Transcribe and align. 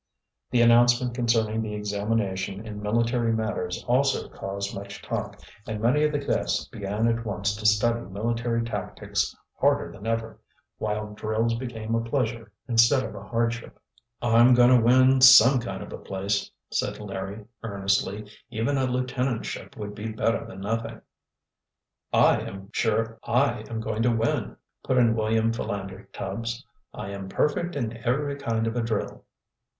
The 0.49 0.61
announcement 0.63 1.13
concerning 1.13 1.61
the 1.61 1.75
examination 1.75 2.65
in 2.65 2.81
military 2.81 3.31
matters 3.33 3.85
also 3.87 4.27
caused 4.29 4.73
much 4.73 4.99
talk, 4.99 5.39
and 5.67 5.79
many 5.79 6.03
of 6.03 6.11
the 6.11 6.17
cadets 6.17 6.65
began 6.67 7.07
at 7.07 7.23
once 7.23 7.55
to 7.57 7.67
study 7.67 7.99
military 8.09 8.63
tactics 8.63 9.35
harder 9.59 9.91
than 9.91 10.07
ever, 10.07 10.39
while 10.79 11.13
drills 11.13 11.53
became 11.53 11.93
a 11.93 12.01
pleasure 12.01 12.51
instead 12.67 13.03
of 13.03 13.13
a 13.13 13.21
hardship. 13.21 13.79
"I'm 14.23 14.55
going 14.55 14.75
to 14.75 14.83
win 14.83 15.21
some 15.21 15.59
kind 15.59 15.83
of 15.83 15.93
a 15.93 15.99
place," 15.99 16.49
said 16.71 16.97
Larry 16.99 17.45
earnestly. 17.61 18.27
"Even 18.49 18.79
a 18.79 18.87
lieutenantship 18.87 19.77
would 19.77 19.93
be 19.93 20.11
better 20.11 20.47
than 20.47 20.61
nothing." 20.61 20.99
"I 22.11 22.39
am 22.39 22.71
sure 22.73 23.19
I 23.23 23.63
am 23.69 23.79
going 23.79 24.01
to 24.01 24.09
win," 24.11 24.57
put 24.83 24.97
in 24.97 25.15
William 25.15 25.53
Philander 25.53 26.09
Tubbs. 26.11 26.65
"I 26.91 27.11
am 27.11 27.29
perfect 27.29 27.75
in 27.75 27.97
every 27.97 28.35
kind 28.37 28.65
of 28.65 28.75
a 28.75 28.81
drill." 28.81 29.25